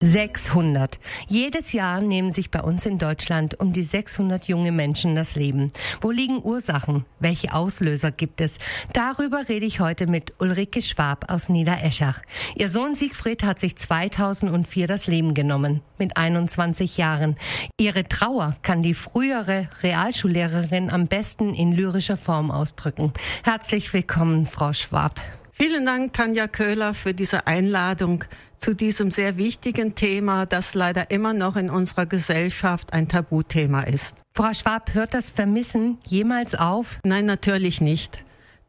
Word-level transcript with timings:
600. 0.00 1.00
Jedes 1.26 1.72
Jahr 1.72 2.00
nehmen 2.00 2.30
sich 2.30 2.52
bei 2.52 2.60
uns 2.60 2.86
in 2.86 2.98
Deutschland 2.98 3.58
um 3.58 3.72
die 3.72 3.82
600 3.82 4.46
junge 4.46 4.70
Menschen 4.70 5.16
das 5.16 5.34
Leben. 5.34 5.72
Wo 6.00 6.12
liegen 6.12 6.40
Ursachen? 6.40 7.04
Welche 7.18 7.52
Auslöser 7.52 8.12
gibt 8.12 8.40
es? 8.40 8.58
Darüber 8.92 9.48
rede 9.48 9.66
ich 9.66 9.80
heute 9.80 10.06
mit 10.06 10.34
Ulrike 10.38 10.82
Schwab 10.82 11.32
aus 11.32 11.48
Niedereschach. 11.48 12.22
Ihr 12.54 12.68
Sohn 12.70 12.94
Siegfried 12.94 13.42
hat 13.42 13.58
sich 13.58 13.74
2004 13.76 14.86
das 14.86 15.08
Leben 15.08 15.34
genommen, 15.34 15.80
mit 15.98 16.16
21 16.16 16.96
Jahren. 16.96 17.36
Ihre 17.76 18.04
Trauer 18.04 18.56
kann 18.62 18.84
die 18.84 18.94
frühere 18.94 19.68
Realschullehrerin 19.82 20.90
am 20.90 21.08
besten 21.08 21.54
in 21.54 21.72
lyrischer 21.72 22.16
Form 22.16 22.52
ausdrücken. 22.52 23.12
Herzlich 23.42 23.92
willkommen, 23.92 24.46
Frau 24.46 24.72
Schwab. 24.72 25.20
Vielen 25.60 25.84
Dank, 25.84 26.12
Tanja 26.12 26.46
Köhler, 26.46 26.94
für 26.94 27.14
diese 27.14 27.48
Einladung 27.48 28.24
zu 28.58 28.74
diesem 28.74 29.10
sehr 29.10 29.36
wichtigen 29.36 29.94
Thema, 29.94 30.46
das 30.46 30.74
leider 30.74 31.10
immer 31.10 31.32
noch 31.32 31.56
in 31.56 31.70
unserer 31.70 32.06
Gesellschaft 32.06 32.92
ein 32.92 33.08
Tabuthema 33.08 33.82
ist. 33.82 34.16
Frau 34.34 34.52
Schwab, 34.52 34.94
hört 34.94 35.14
das 35.14 35.30
Vermissen 35.30 35.98
jemals 36.04 36.54
auf? 36.54 36.98
Nein, 37.04 37.26
natürlich 37.26 37.80
nicht. 37.80 38.18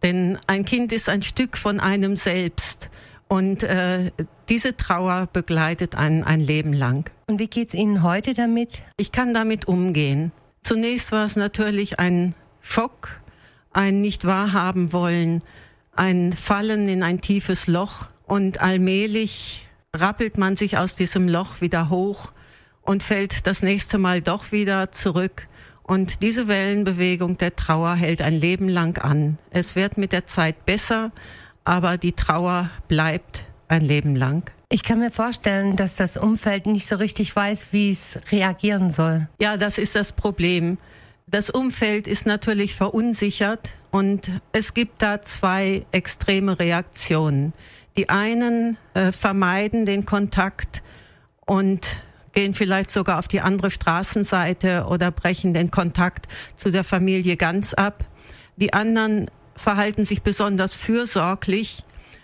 Denn 0.03 0.37
ein 0.47 0.65
Kind 0.65 0.93
ist 0.93 1.09
ein 1.09 1.21
Stück 1.21 1.57
von 1.57 1.79
einem 1.79 2.15
selbst. 2.15 2.89
Und 3.27 3.63
äh, 3.63 4.11
diese 4.47 4.75
Trauer 4.75 5.27
begleitet 5.31 5.93
einen 5.95 6.23
ein 6.23 6.39
Leben 6.39 6.73
lang. 6.73 7.11
Und 7.27 7.39
wie 7.39 7.47
geht's 7.47 7.75
Ihnen 7.75 8.01
heute 8.01 8.33
damit? 8.33 8.81
Ich 8.97 9.11
kann 9.11 9.33
damit 9.33 9.67
umgehen. 9.67 10.31
Zunächst 10.61 11.11
war 11.11 11.25
es 11.25 11.35
natürlich 11.35 11.99
ein 11.99 12.33
Schock, 12.61 13.21
ein 13.71 14.01
nicht 14.01 14.25
wahrhaben 14.25 14.93
wollen, 14.93 15.43
ein 15.95 16.33
Fallen 16.33 16.89
in 16.89 17.03
ein 17.03 17.21
tiefes 17.21 17.67
Loch 17.67 18.07
und 18.25 18.61
allmählich 18.61 19.68
rappelt 19.95 20.37
man 20.37 20.55
sich 20.55 20.77
aus 20.77 20.95
diesem 20.95 21.27
Loch 21.27 21.61
wieder 21.61 21.89
hoch 21.89 22.31
und 22.81 23.03
fällt 23.03 23.47
das 23.47 23.61
nächste 23.61 23.97
Mal 23.97 24.21
doch 24.21 24.51
wieder 24.51 24.91
zurück. 24.91 25.47
Und 25.83 26.21
diese 26.21 26.47
Wellenbewegung 26.47 27.37
der 27.37 27.55
Trauer 27.55 27.95
hält 27.95 28.21
ein 28.21 28.35
Leben 28.35 28.69
lang 28.69 28.99
an. 28.99 29.39
Es 29.49 29.75
wird 29.75 29.97
mit 29.97 30.11
der 30.11 30.27
Zeit 30.27 30.65
besser, 30.65 31.11
aber 31.63 31.97
die 31.97 32.13
Trauer 32.13 32.69
bleibt 32.87 33.45
ein 33.67 33.81
Leben 33.81 34.15
lang. 34.15 34.51
Ich 34.69 34.83
kann 34.83 34.99
mir 34.99 35.09
vorstellen, 35.09 35.75
dass 35.75 35.95
das 35.95 36.15
Umfeld 36.15 36.67
nicht 36.67 36.85
so 36.85 36.97
richtig 36.97 37.35
weiß, 37.35 37.67
wie 37.71 37.89
es 37.89 38.19
reagieren 38.31 38.91
soll. 38.91 39.27
Ja, 39.41 39.57
das 39.57 39.79
ist 39.79 39.95
das 39.95 40.13
Problem. 40.13 40.77
Das 41.25 41.49
Umfeld 41.49 42.07
ist 42.07 42.27
natürlich 42.27 42.75
verunsichert 42.75 43.71
und 43.89 44.29
es 44.51 44.75
gibt 44.75 45.01
da 45.01 45.23
zwei 45.23 45.85
extreme 45.91 46.59
Reaktionen. 46.59 47.53
Die 47.99 48.07
einen 48.07 48.77
äh, 48.93 49.11
vermeiden 49.11 49.85
den 49.85 50.05
Kontakt 50.05 50.83
und 51.45 52.01
gehen 52.31 52.53
vielleicht 52.53 52.91
sogar 52.91 53.19
auf 53.19 53.27
die 53.27 53.41
andere 53.41 53.71
Straßenseite 53.71 54.85
oder 54.87 55.11
brechen 55.11 55.53
den 55.53 55.69
Kontakt 55.69 56.29
zu 56.55 56.71
der 56.71 56.85
Familie 56.85 57.35
ganz 57.35 57.73
ab. 57.73 58.05
Die 58.55 58.71
anderen 58.71 59.29
verhalten 59.53 60.05
sich 60.05 60.21
besonders 60.21 60.75
fürsorglich, 60.75 61.83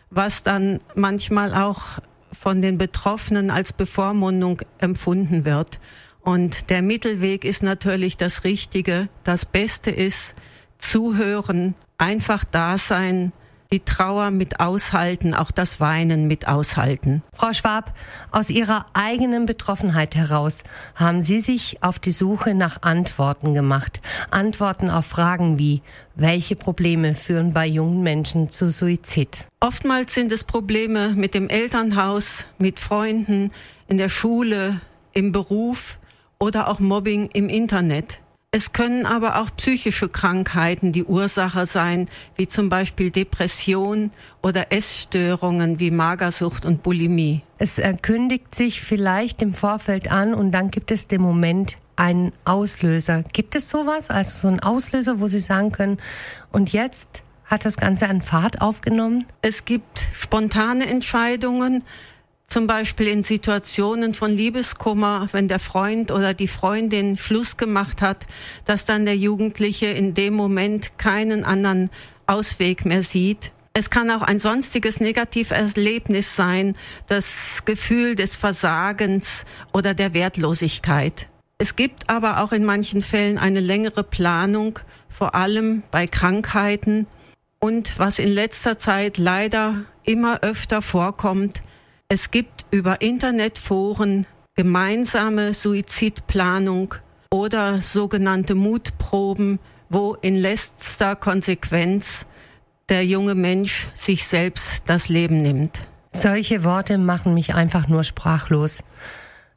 was 0.09 0.43
dann 0.43 0.79
manchmal 0.95 1.53
auch 1.53 1.99
von 2.31 2.61
den 2.61 2.77
Betroffenen 2.77 3.51
als 3.51 3.73
Bevormundung 3.73 4.61
empfunden 4.77 5.43
wird. 5.43 5.81
Und 6.21 6.69
der 6.69 6.83
Mittelweg 6.83 7.43
ist 7.43 7.63
natürlich 7.63 8.15
das 8.15 8.45
Richtige. 8.45 9.09
Das 9.25 9.45
Beste 9.45 9.91
ist 9.91 10.35
zuhören, 10.77 11.75
einfach 11.97 12.45
da 12.45 12.77
sein, 12.77 13.33
die 13.71 13.79
Trauer 13.79 14.31
mit 14.31 14.59
aushalten, 14.59 15.33
auch 15.33 15.51
das 15.51 15.79
Weinen 15.79 16.27
mit 16.27 16.47
aushalten. 16.47 17.21
Frau 17.33 17.53
Schwab, 17.53 17.93
aus 18.31 18.49
Ihrer 18.49 18.85
eigenen 18.93 19.45
Betroffenheit 19.45 20.15
heraus 20.15 20.63
haben 20.95 21.23
Sie 21.23 21.41
sich 21.41 21.81
auf 21.81 21.99
die 21.99 22.11
Suche 22.11 22.53
nach 22.53 22.81
Antworten 22.81 23.53
gemacht. 23.53 24.01
Antworten 24.31 24.89
auf 24.89 25.05
Fragen 25.05 25.59
wie, 25.59 25.81
welche 26.15 26.55
Probleme 26.55 27.15
führen 27.15 27.53
bei 27.53 27.65
jungen 27.65 28.01
Menschen 28.01 28.51
zu 28.51 28.71
Suizid? 28.71 29.45
Oftmals 29.59 30.13
sind 30.13 30.31
es 30.31 30.43
Probleme 30.43 31.09
mit 31.09 31.33
dem 31.33 31.49
Elternhaus, 31.49 32.45
mit 32.57 32.79
Freunden, 32.79 33.51
in 33.87 33.97
der 33.97 34.09
Schule, 34.09 34.81
im 35.13 35.31
Beruf, 35.31 35.97
oder 36.39 36.67
auch 36.67 36.79
Mobbing 36.79 37.29
im 37.33 37.49
Internet. 37.49 38.19
Es 38.55 38.71
können 38.71 39.05
aber 39.05 39.41
auch 39.41 39.49
psychische 39.57 40.07
Krankheiten 40.07 40.93
die 40.93 41.03
Ursache 41.03 41.65
sein, 41.65 42.07
wie 42.37 42.47
zum 42.47 42.69
Beispiel 42.69 43.11
Depression 43.11 44.11
oder 44.41 44.71
Essstörungen 44.71 45.81
wie 45.81 45.91
Magersucht 45.91 46.63
und 46.63 46.81
Bulimie. 46.81 47.41
Es 47.57 47.81
kündigt 48.01 48.55
sich 48.55 48.79
vielleicht 48.79 49.41
im 49.41 49.53
Vorfeld 49.53 50.09
an 50.09 50.33
und 50.33 50.53
dann 50.53 50.71
gibt 50.71 50.91
es 50.91 51.07
den 51.07 51.19
Moment 51.19 51.75
einen 51.97 52.31
Auslöser. 52.45 53.23
Gibt 53.33 53.55
es 53.55 53.69
sowas, 53.69 54.09
also 54.09 54.31
so 54.39 54.47
einen 54.47 54.61
Auslöser, 54.61 55.19
wo 55.19 55.27
Sie 55.27 55.41
sagen 55.41 55.73
können, 55.73 55.97
und 56.53 56.71
jetzt 56.71 57.23
hat 57.43 57.65
das 57.65 57.75
Ganze 57.75 58.07
an 58.07 58.21
Fahrt 58.21 58.61
aufgenommen? 58.61 59.25
Es 59.41 59.65
gibt 59.65 60.05
spontane 60.13 60.87
Entscheidungen, 60.87 61.83
zum 62.47 62.67
Beispiel 62.67 63.07
in 63.07 63.23
Situationen 63.23 64.13
von 64.13 64.31
Liebeskummer, 64.31 65.27
wenn 65.31 65.47
der 65.47 65.59
Freund 65.59 66.11
oder 66.11 66.33
die 66.33 66.47
Freundin 66.47 67.17
Schluss 67.17 67.57
gemacht 67.57 68.01
hat, 68.01 68.27
dass 68.65 68.85
dann 68.85 69.05
der 69.05 69.17
Jugendliche 69.17 69.87
in 69.87 70.13
dem 70.13 70.33
Moment 70.33 70.97
keinen 70.97 71.43
anderen 71.43 71.89
Ausweg 72.27 72.85
mehr 72.85 73.03
sieht. 73.03 73.51
Es 73.73 73.89
kann 73.89 74.09
auch 74.09 74.21
ein 74.21 74.39
sonstiges 74.39 75.01
Negativerlebnis 75.01 76.35
sein, 76.35 76.77
das 77.07 77.63
Gefühl 77.65 78.15
des 78.15 78.35
Versagens 78.35 79.43
oder 79.73 79.93
der 79.93 80.13
Wertlosigkeit. 80.13 81.27
Es 81.57 81.75
gibt 81.75 82.09
aber 82.09 82.41
auch 82.41 82.51
in 82.51 82.63
manchen 82.63 83.01
Fällen 83.01 83.37
eine 83.37 83.59
längere 83.59 84.03
Planung, 84.03 84.79
vor 85.09 85.35
allem 85.35 85.83
bei 85.91 86.07
Krankheiten 86.07 87.07
und 87.59 87.97
was 87.97 88.19
in 88.19 88.31
letzter 88.31 88.77
Zeit 88.77 89.17
leider 89.17 89.83
immer 90.03 90.41
öfter 90.41 90.81
vorkommt, 90.81 91.61
es 92.07 92.29
gibt 92.29 92.65
über 92.71 93.01
Internetforen 93.01 94.27
gemeinsame 94.55 95.53
Suizidplanung 95.53 96.95
oder 97.31 97.81
sogenannte 97.81 98.55
Mutproben, 98.55 99.59
wo 99.89 100.13
in 100.13 100.35
letzter 100.35 101.15
Konsequenz 101.15 102.25
der 102.89 103.05
junge 103.05 103.35
Mensch 103.35 103.87
sich 103.95 104.25
selbst 104.25 104.83
das 104.85 105.09
Leben 105.09 105.41
nimmt. 105.41 105.87
Solche 106.11 106.63
Worte 106.63 106.97
machen 106.97 107.33
mich 107.33 107.55
einfach 107.55 107.87
nur 107.87 108.03
sprachlos. 108.03 108.83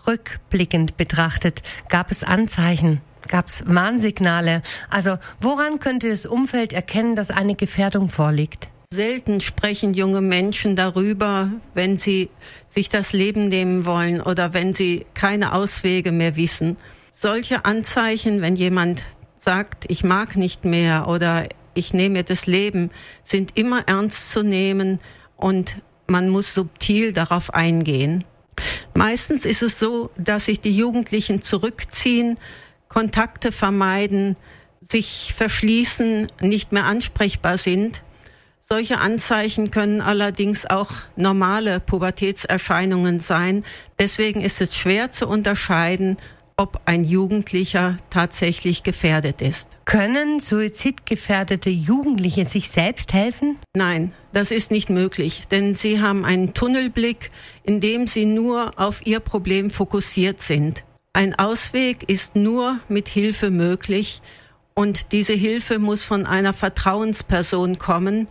Rückblickend 0.06 0.97
betrachtet, 0.97 1.62
gab 1.91 2.10
es 2.10 2.25
Anzeichen, 2.25 3.03
gab 3.28 3.48
es 3.48 3.62
Warnsignale. 3.66 4.62
Also 4.88 5.19
woran 5.41 5.80
könnte 5.80 6.09
das 6.09 6.25
Umfeld 6.25 6.72
erkennen, 6.72 7.15
dass 7.15 7.30
eine 7.30 7.54
Gefährdung 7.54 8.09
vorliegt? 8.09 8.70
Selten 8.91 9.43
sprechen 9.43 9.93
junge 9.93 10.22
Menschen 10.22 10.75
darüber, 10.75 11.53
wenn 11.75 11.99
sie 11.99 12.31
sich 12.69 12.88
das 12.88 13.12
Leben 13.12 13.49
nehmen 13.49 13.84
wollen 13.84 14.22
oder 14.22 14.54
wenn 14.54 14.72
sie 14.72 15.04
keine 15.12 15.53
Auswege 15.53 16.10
mehr 16.10 16.36
wissen. 16.36 16.78
Solche 17.13 17.66
Anzeichen, 17.66 18.41
wenn 18.41 18.57
jemand 18.57 19.03
sagt, 19.36 19.84
ich 19.89 20.04
mag 20.04 20.36
nicht 20.36 20.65
mehr 20.65 21.07
oder 21.07 21.47
ich 21.74 21.92
nehme 21.92 22.15
mir 22.15 22.22
das 22.22 22.47
Leben, 22.47 22.91
sind 23.24 23.59
immer 23.59 23.86
ernst 23.86 24.30
zu 24.30 24.42
nehmen 24.42 25.01
und 25.36 25.83
man 26.07 26.30
muss 26.30 26.54
subtil 26.54 27.13
darauf 27.13 27.53
eingehen. 27.53 28.24
Meistens 28.95 29.45
ist 29.45 29.63
es 29.63 29.78
so, 29.78 30.10
dass 30.16 30.47
sich 30.47 30.63
die 30.63 30.74
Jugendlichen 30.74 31.42
zurückziehen, 31.42 32.39
Kontakte 32.89 33.53
vermeiden, 33.53 34.36
sich 34.80 35.34
verschließen, 35.36 36.33
nicht 36.41 36.72
mehr 36.72 36.86
ansprechbar 36.86 37.59
sind 37.59 38.01
solche 38.68 38.98
Anzeichen 38.98 39.70
können 39.70 40.03
allerdings 40.03 40.66
auch 40.66 40.91
normale 41.16 41.80
Pubertätserscheinungen 41.80 43.18
sein. 43.18 43.65
Deswegen 43.98 44.42
ist 44.42 44.60
es 44.60 44.76
schwer 44.76 45.10
zu 45.10 45.26
unterscheiden, 45.26 46.18
ob 46.59 46.82
ein 46.84 47.04
Jugendlicher 47.04 47.97
tatsächlich 48.10 48.82
gefährdet 48.82 49.41
ist. 49.41 49.68
Können 49.86 50.41
suizidgefährdete 50.41 51.70
Jugendliche 51.70 52.44
sich 52.44 52.68
selbst 52.68 53.15
helfen? 53.15 53.56
Nein, 53.74 54.12
das 54.34 54.50
ist 54.50 54.70
nicht 54.70 54.91
möglich, 54.91 55.44
denn 55.50 55.74
sie 55.74 56.03
haben 56.03 56.26
einen 56.26 56.53
Tunnelblick, 56.53 57.30
in 57.62 57.80
dem 57.80 58.06
sie 58.06 58.26
nur 58.26 58.72
auf 58.78 59.06
ihr 59.06 59.20
Problem 59.20 59.70
fokussiert 59.70 60.42
sind. 60.42 60.84
Ein 61.15 61.38
Ausweg 61.38 62.10
ist 62.10 62.36
nur 62.36 62.80
mit 62.88 63.09
Hilfe 63.09 63.50
möglich 63.50 64.20
und 64.74 65.12
diese 65.12 65.32
Hilfe 65.32 65.78
muss 65.78 66.04
von 66.04 66.26
einer 66.26 66.53
Vertrauensperson 66.53 67.78
kommen, 67.78 68.28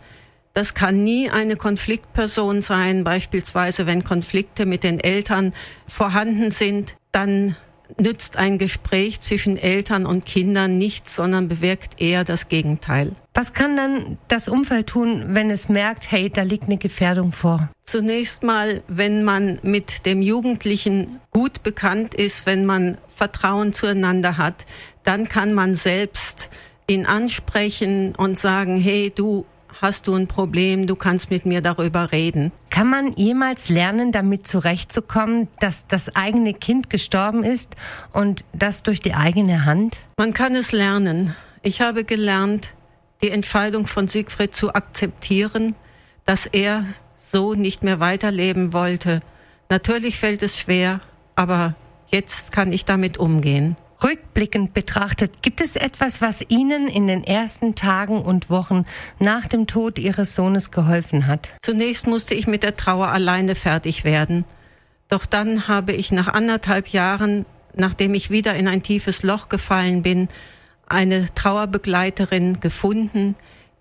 Das 0.58 0.74
kann 0.74 1.04
nie 1.04 1.30
eine 1.30 1.54
Konfliktperson 1.54 2.62
sein, 2.62 3.04
beispielsweise 3.04 3.86
wenn 3.86 4.02
Konflikte 4.02 4.66
mit 4.66 4.82
den 4.82 4.98
Eltern 4.98 5.54
vorhanden 5.86 6.50
sind, 6.50 6.96
dann 7.12 7.54
nützt 7.96 8.36
ein 8.36 8.58
Gespräch 8.58 9.20
zwischen 9.20 9.56
Eltern 9.56 10.04
und 10.04 10.26
Kindern 10.26 10.76
nichts, 10.76 11.14
sondern 11.14 11.46
bewirkt 11.46 12.00
eher 12.00 12.24
das 12.24 12.48
Gegenteil. 12.48 13.12
Was 13.34 13.52
kann 13.52 13.76
dann 13.76 14.18
das 14.26 14.48
Umfeld 14.48 14.88
tun, 14.88 15.26
wenn 15.28 15.52
es 15.52 15.68
merkt, 15.68 16.10
hey, 16.10 16.28
da 16.28 16.42
liegt 16.42 16.64
eine 16.64 16.78
Gefährdung 16.78 17.30
vor? 17.30 17.68
Zunächst 17.84 18.42
mal, 18.42 18.82
wenn 18.88 19.22
man 19.22 19.60
mit 19.62 20.06
dem 20.06 20.22
Jugendlichen 20.22 21.20
gut 21.30 21.62
bekannt 21.62 22.16
ist, 22.16 22.46
wenn 22.46 22.66
man 22.66 22.98
Vertrauen 23.14 23.72
zueinander 23.72 24.38
hat, 24.38 24.66
dann 25.04 25.28
kann 25.28 25.54
man 25.54 25.76
selbst 25.76 26.50
ihn 26.88 27.06
ansprechen 27.06 28.16
und 28.16 28.36
sagen, 28.36 28.80
hey, 28.80 29.12
du 29.14 29.46
hast 29.80 30.06
du 30.06 30.14
ein 30.14 30.26
Problem, 30.26 30.86
du 30.86 30.96
kannst 30.96 31.30
mit 31.30 31.46
mir 31.46 31.60
darüber 31.60 32.12
reden. 32.12 32.52
Kann 32.70 32.88
man 32.88 33.12
jemals 33.14 33.68
lernen, 33.68 34.12
damit 34.12 34.48
zurechtzukommen, 34.48 35.48
dass 35.60 35.86
das 35.86 36.14
eigene 36.14 36.54
Kind 36.54 36.90
gestorben 36.90 37.44
ist 37.44 37.76
und 38.12 38.44
das 38.52 38.82
durch 38.82 39.00
die 39.00 39.14
eigene 39.14 39.64
Hand? 39.64 39.98
Man 40.16 40.34
kann 40.34 40.54
es 40.54 40.72
lernen. 40.72 41.34
Ich 41.62 41.80
habe 41.80 42.04
gelernt, 42.04 42.72
die 43.22 43.30
Entscheidung 43.30 43.86
von 43.86 44.08
Siegfried 44.08 44.54
zu 44.54 44.74
akzeptieren, 44.74 45.74
dass 46.24 46.46
er 46.46 46.84
so 47.16 47.54
nicht 47.54 47.82
mehr 47.82 48.00
weiterleben 48.00 48.72
wollte. 48.72 49.20
Natürlich 49.68 50.18
fällt 50.18 50.42
es 50.42 50.58
schwer, 50.58 51.00
aber 51.34 51.74
jetzt 52.08 52.52
kann 52.52 52.72
ich 52.72 52.84
damit 52.84 53.18
umgehen. 53.18 53.76
Rückblickend 54.02 54.74
betrachtet, 54.74 55.42
gibt 55.42 55.60
es 55.60 55.74
etwas, 55.74 56.20
was 56.20 56.44
Ihnen 56.48 56.86
in 56.86 57.08
den 57.08 57.24
ersten 57.24 57.74
Tagen 57.74 58.22
und 58.22 58.48
Wochen 58.48 58.84
nach 59.18 59.46
dem 59.46 59.66
Tod 59.66 59.98
Ihres 59.98 60.36
Sohnes 60.36 60.70
geholfen 60.70 61.26
hat? 61.26 61.50
Zunächst 61.62 62.06
musste 62.06 62.34
ich 62.34 62.46
mit 62.46 62.62
der 62.62 62.76
Trauer 62.76 63.08
alleine 63.08 63.56
fertig 63.56 64.04
werden. 64.04 64.44
Doch 65.08 65.26
dann 65.26 65.66
habe 65.66 65.92
ich 65.92 66.12
nach 66.12 66.28
anderthalb 66.28 66.88
Jahren, 66.88 67.44
nachdem 67.74 68.14
ich 68.14 68.30
wieder 68.30 68.54
in 68.54 68.68
ein 68.68 68.82
tiefes 68.82 69.22
Loch 69.24 69.48
gefallen 69.48 70.02
bin, 70.02 70.28
eine 70.86 71.34
Trauerbegleiterin 71.34 72.60
gefunden, 72.60 73.34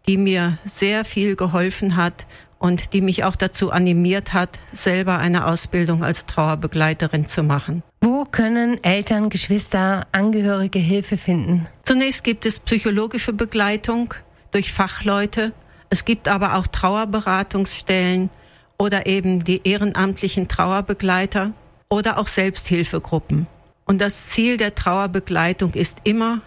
die 0.07 0.17
mir 0.17 0.57
sehr 0.65 1.05
viel 1.05 1.35
geholfen 1.35 1.95
hat 1.95 2.25
und 2.59 2.93
die 2.93 3.01
mich 3.01 3.23
auch 3.23 3.35
dazu 3.35 3.71
animiert 3.71 4.33
hat, 4.33 4.57
selber 4.71 5.19
eine 5.19 5.45
Ausbildung 5.45 6.03
als 6.03 6.25
Trauerbegleiterin 6.25 7.27
zu 7.27 7.43
machen. 7.43 7.83
Können 8.31 8.83
Eltern, 8.83 9.29
Geschwister, 9.29 10.07
Angehörige 10.11 10.79
Hilfe 10.79 11.17
finden? 11.17 11.67
Zunächst 11.83 12.23
gibt 12.23 12.45
es 12.45 12.59
psychologische 12.59 13.33
Begleitung 13.33 14.13
durch 14.51 14.71
Fachleute. 14.73 15.53
Es 15.89 16.05
gibt 16.05 16.27
aber 16.27 16.55
auch 16.55 16.67
Trauerberatungsstellen 16.67 18.29
oder 18.77 19.05
eben 19.05 19.43
die 19.43 19.61
ehrenamtlichen 19.67 20.47
Trauerbegleiter 20.47 21.53
oder 21.89 22.17
auch 22.17 22.27
Selbsthilfegruppen. 22.27 23.47
Und 23.85 24.01
das 24.01 24.27
Ziel 24.27 24.57
der 24.57 24.75
Trauerbegleitung 24.75 25.73
ist 25.73 25.99
immer, 26.03 26.41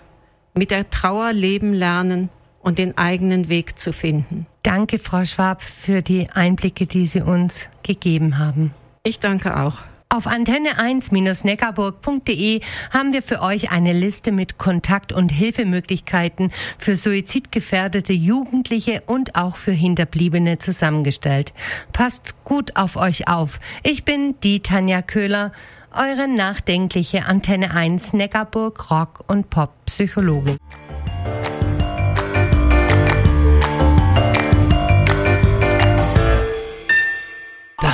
mit 0.55 0.71
der 0.71 0.91
Trauer 0.91 1.33
leben 1.33 1.73
lernen 1.73 2.29
und 2.61 2.79
den 2.79 2.99
eigenen 2.99 3.49
Weg 3.49 3.79
zu 3.79 3.93
finden. 3.93 4.47
Danke, 4.63 4.99
Frau 4.99 5.25
Schwab, 5.25 5.63
für 5.63 6.03
die 6.03 6.29
Einblicke, 6.31 6.87
die 6.87 7.07
Sie 7.07 7.23
uns 7.23 7.69
gegeben 7.83 8.39
haben. 8.39 8.75
Ich 9.03 9.21
danke 9.21 9.57
auch. 9.57 9.79
Auf 10.13 10.27
antenne1-neckarburg.de 10.27 12.63
haben 12.93 13.13
wir 13.13 13.23
für 13.23 13.43
euch 13.43 13.71
eine 13.71 13.93
Liste 13.93 14.33
mit 14.33 14.59
Kontakt- 14.59 15.13
und 15.13 15.29
Hilfemöglichkeiten 15.29 16.51
für 16.79 16.97
suizidgefährdete 16.97 18.13
Jugendliche 18.13 19.05
und 19.07 19.37
auch 19.37 19.57
für 19.57 19.71
Hinterbliebene 19.71 20.59
zusammengestellt. 20.59 21.53
Passt 21.93 22.43
gut 22.43 22.75
auf 22.75 22.97
euch 22.97 23.29
auf. 23.29 23.61
Ich 23.85 24.05
bin 24.05 24.35
die 24.43 24.65
Tanja 24.65 25.01
Köhler, 25.01 25.53
eure 25.93 26.27
nachdenkliche 26.27 27.27
Antenne 27.27 27.71
1 27.71 28.13
Neckarburg 28.13 28.91
Rock 28.91 29.23
und 29.29 29.49
Pop 29.49 29.71